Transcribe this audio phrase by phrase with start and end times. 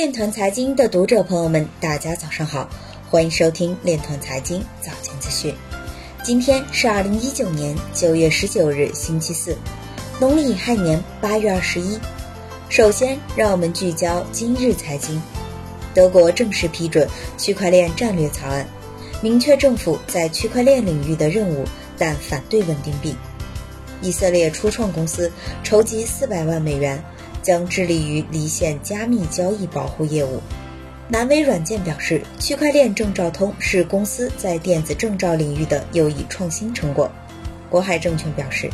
[0.00, 2.66] 链团财经的读者朋友们，大家早上好，
[3.10, 5.54] 欢迎收听链团财经早间资讯。
[6.24, 9.54] 今天是二零一九年九月十九日，星期四，
[10.18, 11.98] 农历乙亥年八月二十一。
[12.70, 15.20] 首先，让我们聚焦今日财经。
[15.92, 17.06] 德国正式批准
[17.36, 18.66] 区块链战略草案，
[19.20, 21.66] 明确政府在区块链领域的任务，
[21.98, 23.14] 但反对稳定币。
[24.00, 25.30] 以色列初创公司
[25.62, 26.98] 筹集四百万美元。
[27.42, 30.40] 将致力于离线加密交易保护业务。
[31.08, 37.10] 南威软件表示，区块链证照通是公司在电子证照领域的又一创新成果。
[37.68, 38.70] 国海证券表示，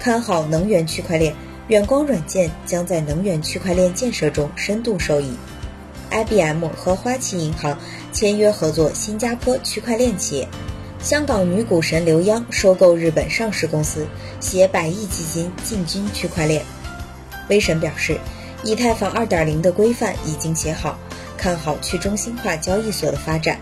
[0.00, 1.34] 看好能源区块链，
[1.68, 5.32] 远光软件将在能源区块链建设中深度受益。
[6.10, 7.78] IBM 和花旗银行
[8.12, 10.48] 签约合作新加坡区块链企业。
[11.00, 14.04] 香港女股神刘央收购日本上市公司，
[14.40, 16.64] 携百亿基金进军区块链。
[17.50, 18.18] 威神表示，
[18.64, 20.96] 以太坊2.0的规范已经写好，
[21.36, 23.58] 看好去中心化交易所的发展。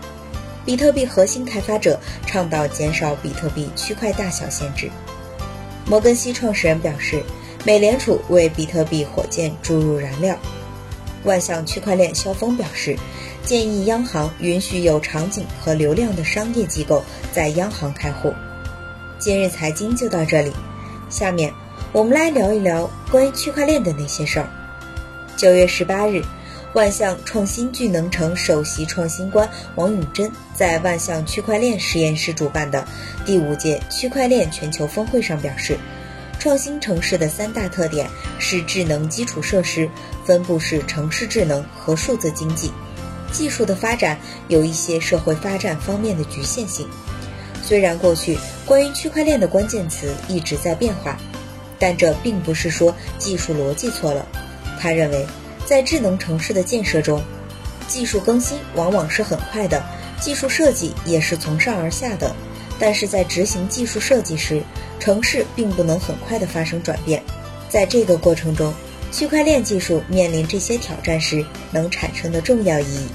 [0.65, 4.89] 比特币核心开发者倡导减少比特币区块大小限制。
[5.87, 7.23] 摩根西创始人表示，
[7.65, 10.37] 美联储为比特币火箭注入燃料。
[11.23, 12.95] 万象区块链肖峰表示，
[13.43, 18.31] 建议央行允许有场景和流量的商业机构在央行开户。
[19.17, 20.51] 今日财经就到这里，
[21.09, 21.51] 下面。
[21.91, 24.47] 我们来聊一聊关于区块链的那些事儿。
[25.35, 26.21] 九月十八日，
[26.73, 32.87] 万象创新聚能城首席创新官王永珍在万象区块链实验室主办的
[33.25, 35.79] 第五届区块链全球峰会上表示，
[36.37, 39.89] 创新城市的三大特点是智能基础设施、
[40.23, 42.71] 分布式城市智能和数字经济。
[43.31, 44.15] 技术的发展
[44.47, 46.87] 有一些社会发展方面的局限性。
[47.63, 51.17] 虽然过去关于区块链的关键词一直在变化。
[51.79, 54.27] 但这并不是说技术逻辑错了。
[54.79, 55.25] 他认为，
[55.65, 57.23] 在智能城市的建设中，
[57.87, 59.81] 技术更新往往是很快的，
[60.21, 62.35] 技术设计也是从上而下的。
[62.77, 64.61] 但是在执行技术设计时，
[64.99, 67.21] 城市并不能很快的发生转变。
[67.67, 68.73] 在这个过程中，
[69.11, 73.07] 区块链技术面临这些挑战时能产生的重要意义。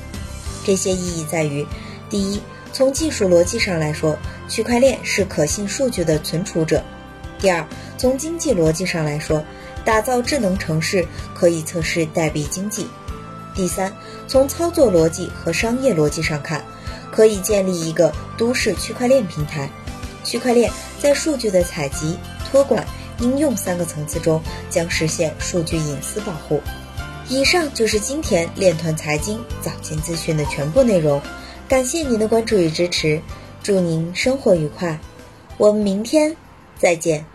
[0.64, 1.66] 这些意义在于：
[2.10, 2.40] 第一，
[2.72, 6.82] 从技术逻辑上来说，区块链是可信数据的存储者。
[7.38, 9.44] 第二，从经济逻辑上来说，
[9.84, 12.86] 打造智能城市可以测试代币经济。
[13.54, 13.92] 第三，
[14.26, 16.64] 从操作逻辑和商业逻辑上看，
[17.10, 19.68] 可以建立一个都市区块链平台。
[20.24, 22.16] 区块链在数据的采集、
[22.50, 22.84] 托管、
[23.20, 26.60] 应用三个层次中将实现数据隐私保护。
[27.28, 31.20] 以上就是今天链团财经早间资讯的全部内容，
[31.68, 33.20] 感谢您的关注与支持，
[33.62, 34.98] 祝您生活愉快，
[35.56, 36.34] 我们明天
[36.84, 37.33] 再见。